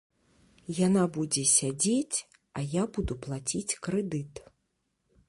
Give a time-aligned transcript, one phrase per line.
[0.87, 2.17] Яна будзе сядзець,
[2.61, 4.33] а я буду плаціць крэдыт.